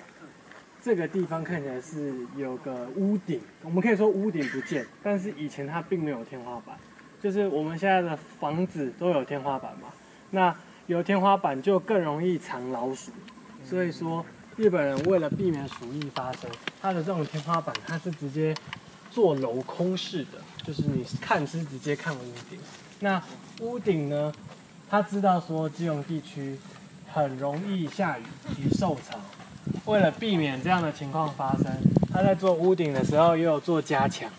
[0.81, 6.79] 这个地方看起来是有个屋顶，我们可以说屋顶不见，但是以前它并没有天花板，
[7.20, 9.88] 就是我们现在的房子都有天花板嘛，
[10.31, 13.11] 那有天花板就更容易藏老鼠，
[13.64, 14.24] 所以说
[14.57, 18.55] 日本人为了避免鼠疫发生，它的这种天花板它是直接
[19.11, 22.59] 做镂空式的，就是你看是直接看屋顶。
[23.01, 23.23] 那
[23.61, 24.33] 屋顶呢，
[24.88, 26.59] 他知道说基隆地区
[27.12, 28.23] 很容易下雨
[28.55, 29.19] 及受潮，
[29.85, 31.66] 为了避免这样的情况发生，
[32.11, 34.31] 他在做屋顶的时候也有做加强，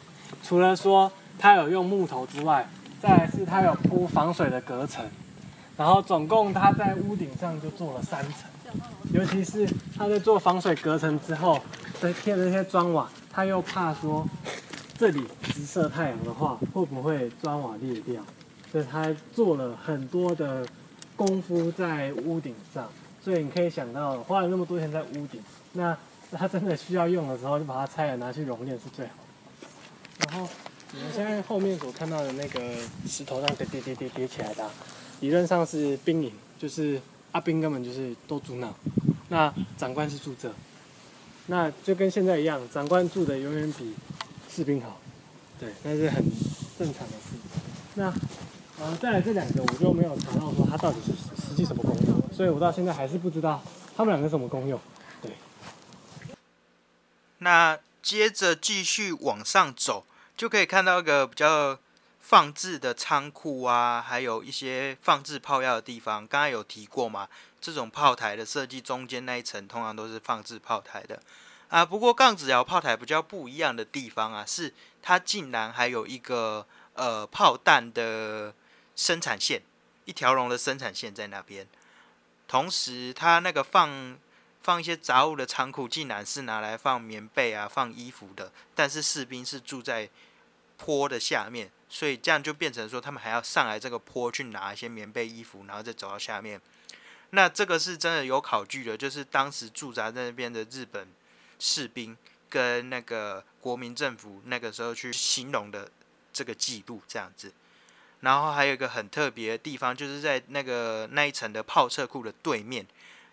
[0.42, 2.68] 除了说他有用木头之外，
[3.00, 5.06] 再来是他有铺防水的隔层。
[5.78, 8.50] 然后总共他在屋顶上就做了三层，
[9.14, 11.62] 尤其是他在做防水隔层之后，
[12.02, 14.28] 再贴了那些砖瓦，他又怕说
[14.98, 18.22] 这里直射太阳的话，会不会砖瓦裂掉？
[18.72, 20.68] 所以他做了很多的
[21.16, 22.90] 功夫在屋顶上，
[23.24, 25.42] 所以你可以想到花了那么多钱在屋顶，
[25.74, 25.98] 那
[26.32, 29.14] 他真的需要用的时候就把它拆了拿去熔炼是最好
[29.62, 29.68] 的。
[30.28, 30.48] 然后
[30.92, 32.60] 你们现在后面所看到的那个
[33.08, 34.70] 石头上叠叠叠叠叠起来的。
[35.22, 37.02] 理论上是冰影，就是
[37.38, 38.74] 阿兵根本就是都住那，
[39.30, 40.52] 那长官是住这，
[41.46, 43.94] 那就跟现在一样，长官住的永远比
[44.50, 45.00] 士兵好，
[45.60, 46.26] 对，那是很
[46.80, 47.36] 正常的事。
[47.94, 48.12] 那
[48.80, 51.12] 呃，再来这两个我就没有查到说它到底是
[51.48, 53.64] 实际什么功用，所以我到现在还是不知道
[53.96, 54.80] 它们两个什么功用。
[55.22, 55.34] 对。
[57.38, 61.78] 那接着继续往上走，就可以看到一个比较。
[62.28, 67.30] 放置的仓库啊，还有一些放置炮药的地方，刚刚有提过嘛？
[67.62, 71.22] 这种炮台的设计，中间那一层通常都是放置炮台的
[71.70, 71.86] 啊。
[71.86, 78.54] 不过杠子窑炮台比较不一样的地方啊，是它竟然还有一个呃炮弹的
[78.94, 79.62] 生产线，
[80.04, 81.66] 一条龙的生产线在那边。
[82.46, 84.20] 同时，它那个放
[84.62, 88.52] 放一些杂物的仓库，竟然是拿来放棉被啊、放衣服的。
[88.76, 90.10] 但是士兵是住在
[90.76, 91.72] 坡的下面。
[91.90, 96.60] 所以这样就变成说，他们还要上来这个坡去拿一些棉被、衣服，然后再走到下面。
[97.32, 101.08] 那这个是真的有考据的，就是当时驻扎在那边的日本
[101.60, 102.18] 士兵
[102.50, 105.90] 跟那个国民政府那个时候去形容的
[106.32, 107.52] 这个记录这样子。
[108.22, 112.86] 然后还有一个很特别的地方，就是在那个那一层的炮车库的对面，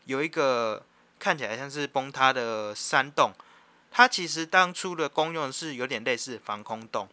[0.05, 0.85] 有一个
[1.19, 3.33] 看起来像是崩塌的山洞。
[3.91, 7.09] 它其实当初的功用是有点类似防空洞。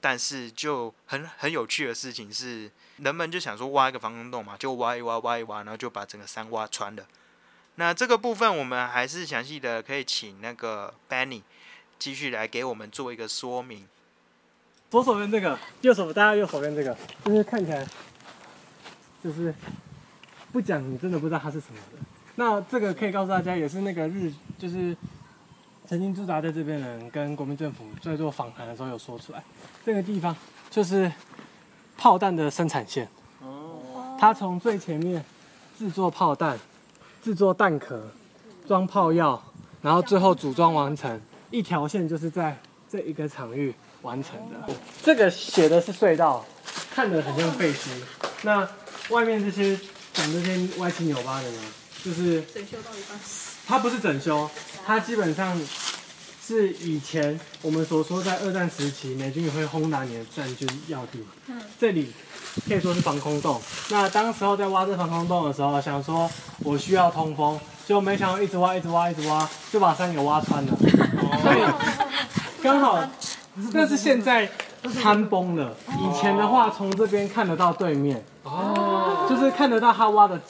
[0.00, 7.04] 但是就很很有趣的事情是，人们就想说挖一个防空洞嘛，就挖一挖挖一挖，然后就把整个山挖穿了。
[7.74, 11.42] 那这个部分我们还是详细的可以请那个 Benny
[11.98, 13.88] 继续来给我们做一个说明。
[14.90, 17.86] 左手边这个，右手大家右手边这个，就是看起来
[19.22, 19.54] 就是
[20.52, 21.98] 不讲你真的不知道它是什么的。
[22.36, 24.96] 那这个可以告诉大家，也是那个日就是。
[25.88, 29.42] 曾经驻扎在这边的人跟国民政府在做访谈的时候有说出来，
[29.86, 30.36] 这个地方
[30.68, 31.10] 就是
[31.96, 33.08] 炮弹的生产线。
[33.40, 33.80] 哦。
[34.20, 35.24] 它从最前面
[35.78, 36.58] 制作炮弹、
[37.24, 38.06] 制作弹壳、
[38.66, 39.42] 装炮药，
[39.80, 41.18] 然后最后组装完成，
[41.50, 42.54] 一条线就是在
[42.90, 44.74] 这一个场域完成的。
[45.02, 46.44] 这个写的是隧道，
[46.94, 47.88] 看着很像废墟。
[48.42, 48.68] 那
[49.08, 49.74] 外面这些
[50.12, 51.60] 长这些歪七扭八的呢，
[52.04, 53.18] 就是整修到一半。
[53.68, 54.48] 它不是整修。
[54.86, 55.60] 它基本上
[56.42, 61.22] 是以前我们所说在二战时期美军也会轰打你的战军要地。
[61.48, 62.10] 嗯，这里
[62.66, 63.60] 可以说是防空洞。
[63.90, 70.72] 那当时候在挖这防空洞的时候，想说我需要通风，就没想到一直挖，一直挖，一直挖，就把山给挖穿了。
[71.42, 71.62] 所以
[72.64, 72.98] 刚好，
[73.74, 74.50] 但是现在
[74.84, 75.76] 坍崩了。
[75.86, 80.40] 以前的话，从这边看得到对面，哦，就是看得到他挖的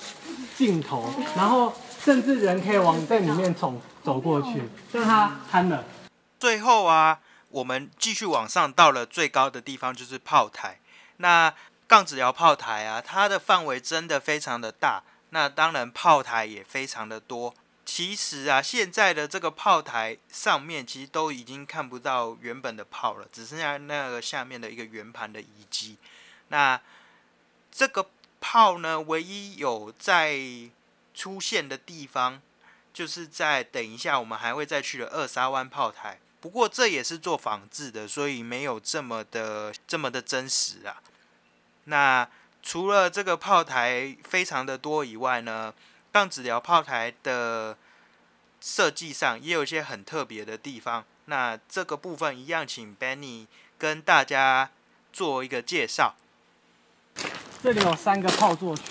[0.56, 1.72] 尽头，然后。
[2.08, 5.84] 甚至人可以往这里面走走过去，但它瘫了。
[6.40, 10.80] 最后啊，我们继续往上，到了最高的地方就是炮台。
[11.18, 11.52] 那
[11.86, 15.02] 杠子窑炮台啊，它的范围真的非常的大。
[15.28, 17.54] 那当然炮台也非常的多。
[17.84, 25.98] 其实啊，现在的这个炮台上面其实都已经看不到原本的炮了，只剩下那个下面的一个圆盘的遗迹。
[26.48, 26.80] 那
[27.70, 28.06] 这个
[28.40, 30.40] 炮呢，唯一有在
[31.18, 32.40] 出现的地方，
[32.94, 36.20] 就是在等一下我们还会再去的二沙湾炮台。
[36.40, 41.02] 不过这也是做仿制的，所以没有这么的这么的真实啊。
[41.86, 42.28] 那
[42.62, 45.74] 除了这个炮台非常的多以外呢，
[46.12, 47.76] 杠子寮炮台的
[48.60, 51.04] 设计上也有一些很特别的地方。
[51.24, 54.70] 那这个部分一样，请 Benny 跟大家
[55.12, 56.14] 做一个介绍。
[57.60, 58.82] 这里有三个炮座区，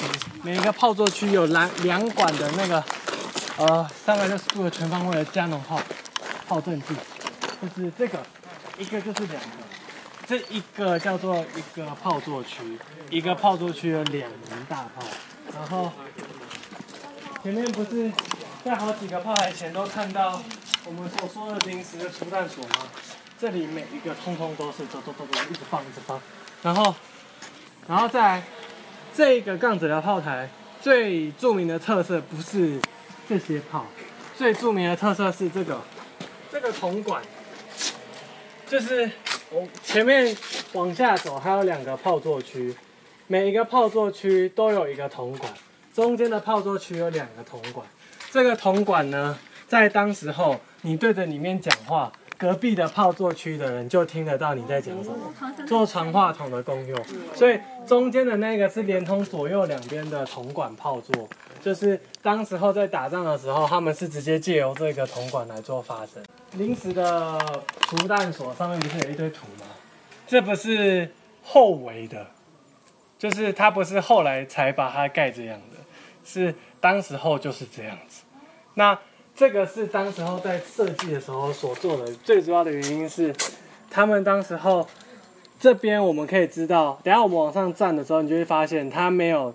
[0.43, 2.83] 每一个炮座区有两两管的那个
[3.57, 5.79] 呃三百六十度的全方位的加农炮
[6.45, 6.93] 炮阵地，
[7.61, 8.19] 就是这个，
[8.77, 9.47] 一个就是两个，
[10.27, 12.77] 这一个叫做一个炮座区，
[13.09, 15.05] 一个炮座区有两门大炮，
[15.53, 15.89] 然后
[17.41, 18.11] 前面不是
[18.65, 20.41] 在好几个炮台前都看到
[20.83, 22.75] 我们所说的临时的除弹所吗？
[23.39, 26.19] 这里每一个通通都是走走走走一直放一直放，
[26.63, 26.93] 然后
[27.87, 28.43] 然后再来
[29.13, 30.49] 这个杠子寮炮台
[30.81, 32.79] 最著名的特色不是
[33.29, 33.85] 这些炮，
[34.37, 35.79] 最著名的特色是这个
[36.51, 37.23] 这个铜管，
[38.67, 39.09] 就是
[39.49, 40.35] 我前面
[40.73, 42.75] 往下走还有两个炮座区，
[43.27, 45.53] 每一个炮座区都有一个铜管，
[45.93, 47.87] 中间的炮座区有两个铜管，
[48.31, 52.11] 这个铜管呢，在当时候你对着里面讲话。
[52.37, 55.17] 隔壁的炮座区的人就听得到你在讲什么，
[55.65, 57.03] 做传话筒的功用。
[57.33, 61.27] 所以中间的那个是连通左右两边的铜管炮座，
[61.61, 66.23] 就是当时候在打仗的时候，他们是直接借由这个铜管来做发声。
[66.53, 67.39] 临时的
[67.81, 69.65] 除弹所上面不是有一堆土吗？
[70.27, 71.11] 这不是
[71.43, 72.27] 后围的，
[73.17, 75.77] 就是它不是后来才把它盖这样的，
[76.23, 78.23] 是当时候就是这样子。
[78.75, 78.99] 那。
[79.37, 83.31] 这个是当时候在设计的时候所做的，最主要的原因是，
[83.87, 84.87] 他们当时候
[85.59, 89.53] 这边我们可以知道，等下我们往上站的时候，你就会发现它没有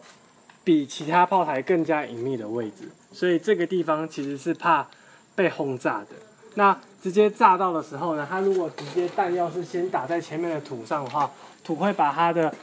[0.62, 4.86] 比其他炮台更加隐秘的位置，所以这个地方其实是怕
[5.34, 6.10] 被轰炸的。
[6.54, 11.28] 那直接炸到的时候呢，它如果直接弹药是先打在前面的土上的话，
[11.64, 12.54] 土会把它的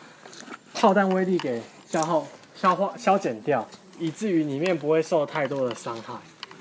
[0.74, 3.68] 炮弹威力给消耗、消化、消减掉，
[4.00, 6.14] 以至于里面不会受太多的伤害。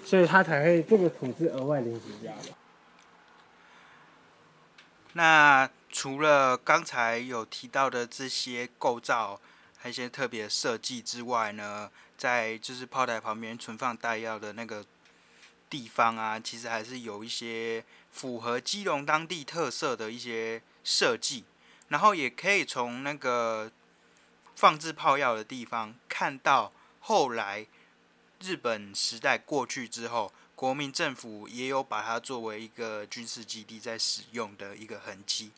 [0.08, 2.56] 所以它才会这个土是额外临时加的。
[5.12, 9.38] 那除了刚才有提到的这些构造，
[9.76, 14.82] 还有一些特别设计之外呢，在就是炮台旁边存放弹药的那个
[15.68, 21.44] 地方啊，其实还是有一些符合基隆当地特色的一些设计。
[21.88, 23.70] 然后也可以从那个
[24.56, 27.66] 放置炮药的地方看到后来。
[28.40, 35.50] 日本时代过去之后，国民政府也有把它作为一个军事基地在使用的一个痕迹。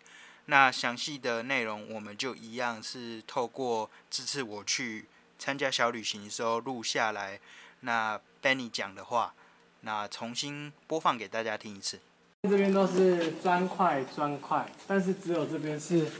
[0.47, 5.05] 那详细的内容，我们就一样是透过这次我去
[5.39, 7.39] 参加小旅行的时候录下来。
[7.81, 9.35] 那 Benny 讲的话，
[9.83, 12.01] 那重新播放给大家听一次。
[12.43, 16.11] 这边都是砖块，砖块，但是只有这边是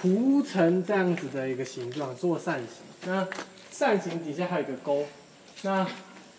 [0.00, 2.82] 铺成这样子的一个形状，做扇形。
[3.06, 3.26] 那
[3.70, 5.06] 扇形底下还有一个沟。
[5.64, 5.86] 那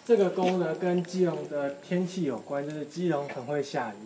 [0.06, 4.06] 这个沟呢，跟基隆的天气有关，就是基隆很会下雨，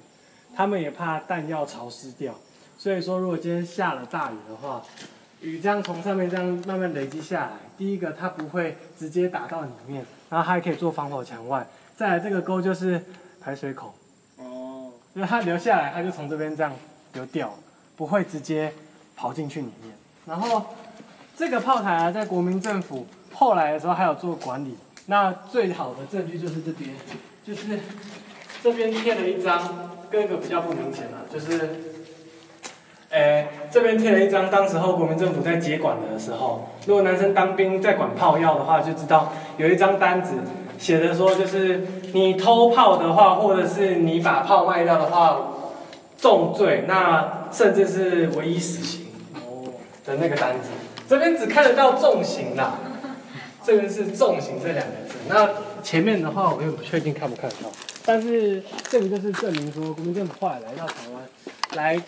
[0.55, 2.33] 他们也怕弹药潮湿掉，
[2.77, 4.81] 所以说如果今天下了大雨的话，
[5.41, 13.03] 雨这样从上面这样慢慢累积下来，第一个它不会直接打到里面，然后还可以做防火墙外，再来这个沟就是
[13.41, 13.93] 排水口，
[14.37, 16.71] 哦，因为它流下来，它就从这边这样
[17.11, 17.53] 流掉，
[17.97, 18.73] 不会直接
[19.17, 19.93] 跑进去里面。
[20.25, 20.67] 然后
[21.35, 24.77] 这个炮台啊，在国民政府后来的时候还有做管理。
[25.09, 26.91] 那最好的证据就是这边，
[27.43, 27.79] 就是
[28.63, 29.59] 这边贴了一张，
[30.11, 31.67] 哥哥比较不明显了，就是，
[33.09, 40.35] 诶，这边贴了一张，当时候国民政府在接管的时候，如果男生当兵在管炮药的话，就知道有一张单子
[40.77, 45.39] 写的说，就是你偷炮的话，或者是你把炮卖掉的话，
[46.19, 49.07] 重罪，那甚至是唯一死刑
[49.43, 49.73] 哦
[50.05, 50.69] 的那个单子，
[51.07, 52.75] 这边只看得到重刑啦。
[53.69, 55.47] 这边是重型这两个字，那
[55.83, 57.71] 前面的话我也不确定看不看得到，
[58.03, 61.29] 但是这个就是证明说国民政府后来到台湾
[61.73, 62.03] 来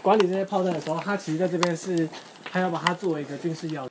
[0.00, 2.08] 管理这些炮弹的时候，他其实在这边是
[2.50, 3.86] 他要把它作为一个军事要。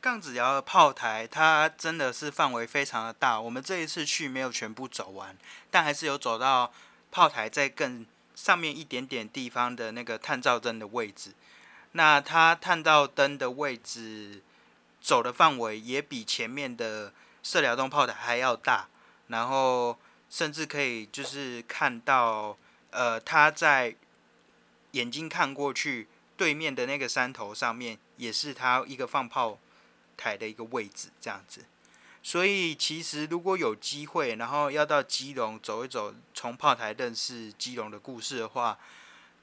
[0.00, 3.40] 杠子窑的炮台，它真的是范围非常的大。
[3.40, 5.36] 我们这一次去没有全部走完，
[5.70, 6.72] 但还是有走到
[7.12, 11.30] 炮台在更上面一点点地方的那个探照灯的位置。
[11.92, 14.42] 那它探照灯的位置。
[15.02, 18.86] 走的范围也比前面的射辽东炮台还要大，
[19.26, 19.98] 然后
[20.30, 22.56] 甚至可以就是看到，
[22.90, 23.96] 呃，他在
[24.92, 29.58] 眼睛看过去，对面的那个山头上面也是他一个放炮
[30.16, 31.64] 台的一个位置，这样子。
[32.22, 38.78] 所以其实如果有机会，然后要到基隆走一走，从炮台认识基隆的故事的话，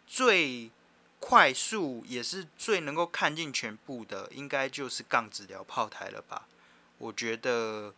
[0.07, 0.72] 最。
[1.20, 6.48] 快速也是最能够看尽全部的，应该就是杠子寮炮台了吧？
[6.98, 7.94] 我觉得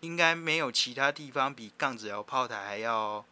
[0.00, 3.24] 应该没有其他地方比杠子寮炮台还要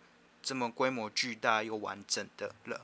[0.42, 2.82] 这么规模巨大又完整的了。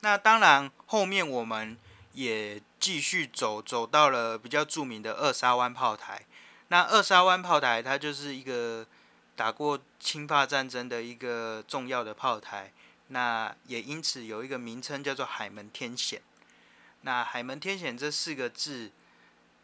[0.00, 1.76] 那当然，后面我们
[2.12, 6.26] 也继续走，走到了比较著名的二沙湾炮台。
[6.68, 8.86] 那二沙湾炮台，它就是一个
[9.36, 12.72] 打过侵华战争的一个重要的炮台。
[13.12, 16.22] 那也因此有一个名称叫做海门天险。
[17.02, 18.90] 那海门天险这四个字，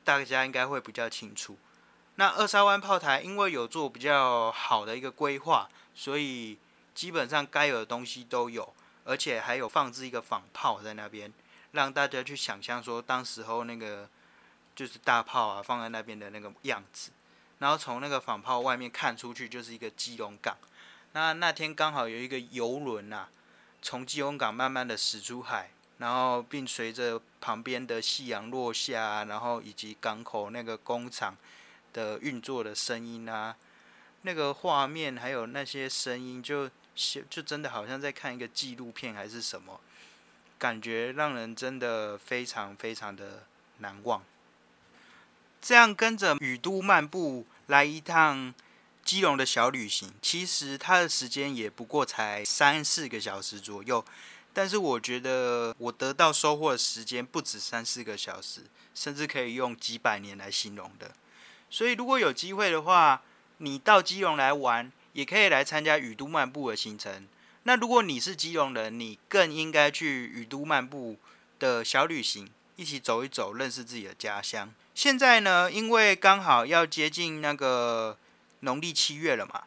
[0.05, 1.57] 大家应该会比较清楚。
[2.17, 6.59] 那二沙湾炮台因为有做比较好的一个规划，所以
[6.95, 8.75] 基本上该有的东西都有，
[9.05, 11.33] 而且还有放置一个仿炮在那边，
[11.73, 14.07] 让大家去想象说当时候那个
[14.75, 17.13] 就是大炮啊放在那边的那个样子。
[17.61, 20.57] 然后从那个仿炮外面看出去就是一个基隆港。
[21.19, 23.27] 那那天刚好有一个游轮呐，
[23.83, 25.71] 从基隆港慢慢的驶出海。
[25.99, 31.37] 然后，并随着旁边的夕阳落下，然后以及港口那个工厂
[31.93, 33.57] 的运作的声音啊，
[34.23, 36.71] 那个画面还有那些声音，就
[37.29, 39.81] 就真的好像在看一个纪录片还是什么，
[40.57, 43.43] 感觉让人真的非常非常的
[43.79, 44.23] 难忘。
[45.61, 48.55] 这样跟着雨都漫步来一趟
[49.09, 54.05] 基隆的小旅行，其实它的时间也不过才三四个小时左右。
[54.53, 58.61] 但是我觉得我得到收获的时间不止三四个小时，
[58.95, 61.11] 甚至可以用几百年来形容的。
[61.71, 63.23] 所以如果有机会的话，
[63.57, 67.27] 你到基隆来玩，也可以来参加雨都漫步的行程。
[67.63, 71.17] 那如果你是基隆人，你更应该去雨都漫步
[71.59, 74.71] 的小旅行，一起走一走，认识自己的家乡。
[74.95, 78.19] 现在呢，因为刚好要接近那个
[78.61, 79.63] 农历七月了嘛，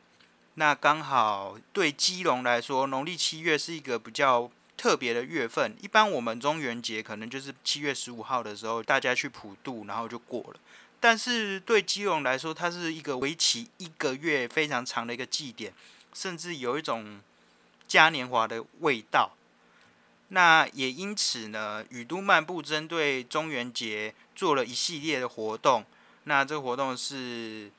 [0.55, 4.51] 那刚好对基隆来说，农历七月是一个比较。
[4.77, 10.59] 特别的月份，一般我们中元节可能就是七月十五号的时候，大家去普渡，然后就过了。
[10.99, 15.71] 但是对基隆来说，它是一个为期一个月非常长的一个祭典，
[16.15, 17.21] 甚至有一种
[17.87, 19.33] 嘉年华的味道。
[20.29, 25.85] 那也因此呢，雨都漫步针对中元节做了一系列的活动。
[26.23, 27.69] 那这个活动是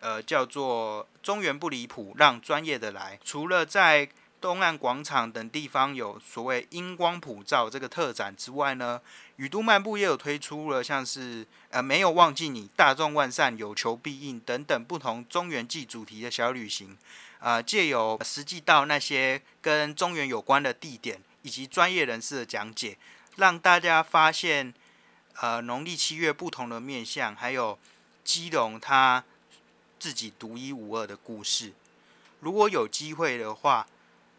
[0.00, 3.18] 呃叫做“中原不离谱，让专业的来”。
[3.24, 4.08] 除了在
[4.40, 9.00] 东岸广场等地方有所谓“荧光普照”这个特展之外呢，
[9.34, 16.96] 雨都漫步也有推出了像是呃没有忘记你、大众万善、有求必应等等不同中原季主题的小旅行，
[17.40, 22.96] 啊，借由实际到那些跟中原有关的地点以及专业人士的讲解，
[23.34, 24.72] 让大家发现
[25.40, 27.76] 呃农历七月不同的面相，还有
[28.22, 29.24] 基隆它
[29.98, 31.72] 自己独一无二的故事。
[32.40, 33.86] 如果有机会的话，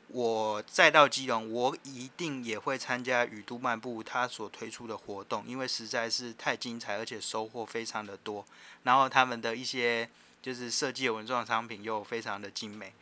[0.08, 8.46] 我再到基隆，我一定也会参加雨都漫步他所推出的活动，因为实在是太精彩，而且收获非常的多。
[8.84, 10.10] 然后他们的一些
[10.42, 12.94] 就是设计的文创商品又非常的精美，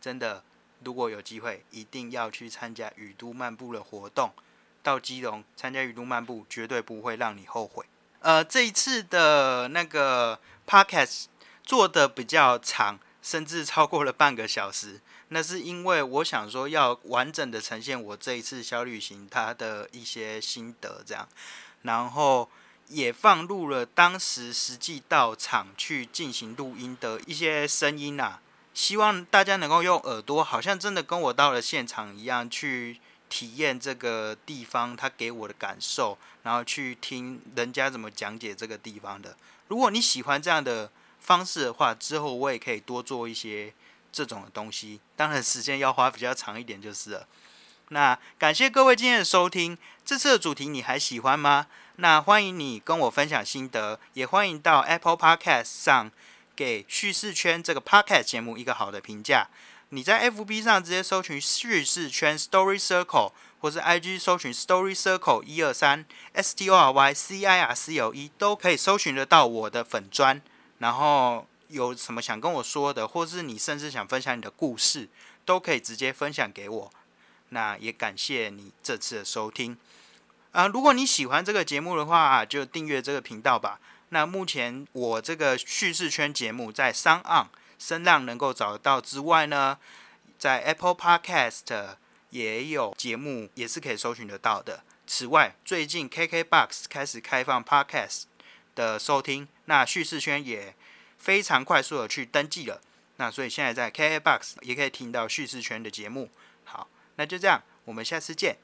[0.00, 0.44] 真的，
[0.84, 4.30] 如果有机会，一定要去参加雨都漫步的活动。
[4.80, 7.84] 到基隆参加雨都漫步，绝对不会让你后悔。
[8.20, 11.24] 呃，这一次的那个 podcast
[11.68, 15.02] 做的比较长，甚至超过了半个小时。
[15.28, 21.28] 那是因为我想说要完整的呈现我这一次小旅行它的一些心得，这样，
[21.82, 22.48] 然后
[22.86, 28.40] 也放入了当时实际到场去进行录音的一些声音啊，
[28.72, 32.98] 希望大家能够用耳朵，好像真的跟我到了现场一样，去
[33.28, 39.36] 体验这个地方它给我的感受，然后去听人家怎么讲解这个地方的。
[39.66, 40.90] 如果你喜欢这样的
[41.28, 43.74] 方式的话，之后我也可以多做一些。
[44.10, 47.28] 这种的东西，当然时间要花比较长一点就是了。
[47.90, 51.66] 那感谢各位今天的收听，这次的主题你还喜欢吗？
[51.96, 56.10] 那欢迎你跟我分享心得，也欢迎到 Apple Podcast 上
[56.56, 59.46] 给叙事圈这个 Podcast 节目一个好的评价。
[59.90, 67.44] 你在 FB 上直接搜寻叙事圈 Story Circle，或是 IG 搜寻 Story Circle 一二三 S T O R Y C
[67.44, 70.40] I R C O E，都可以搜寻得到我的粉砖，
[70.78, 71.46] 然后。
[71.70, 75.06] 有什么想跟我说的，或是你甚至想分享你的故事，
[75.44, 76.90] 都可以直接分享给我。
[77.50, 79.76] 那也感谢你这次的收听
[80.52, 80.66] 啊！
[80.66, 83.78] 如果你喜欢这个节目的话，就订阅这个频道吧。
[84.08, 89.78] 那目前我这个叙事圈节目在商岸声浪能够找得到之外呢，
[90.38, 91.96] 在 Apple Podcast
[92.30, 94.82] 也有节目，也是可以搜寻得到的。
[95.06, 98.22] 此外，最近 KKBox 开始开放 Podcast
[98.74, 100.74] 的收听，那叙事圈也。
[101.20, 102.80] 非常快速的去登记了，
[103.16, 106.30] 那所以现在在 KKBOX 也可以听到叙事圈的节目。
[106.62, 108.56] 好，那就这样，我们下次见。